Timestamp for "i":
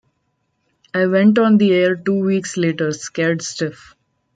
0.95-1.05